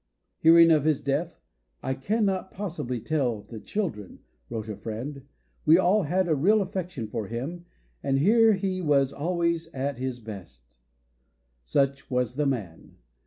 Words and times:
Hearing 0.39 0.71
of 0.71 0.83
his 0.83 0.99
death, 0.99 1.39
"/ 1.87 2.01
cannot 2.01 2.49
possibly 2.49 2.99
tell 2.99 3.43
the 3.43 3.59
children" 3.59 4.17
wrote 4.49 4.67
a 4.67 4.75
friend. 4.75 5.27
"We 5.63 5.77
all 5.77 6.01
had 6.05 6.27
a 6.27 6.33
real 6.33 6.59
affection 6.63 7.07
for 7.07 7.27
him, 7.27 7.67
and 8.01 8.17
here 8.17 8.53
he 8.53 8.81
was 8.81 9.13
always 9.13 9.67
at 9.75 9.99
his 9.99 10.19
best" 10.19 10.77
Such 11.65 12.09
was 12.09 12.33
the 12.35 12.47
man. 12.47 12.95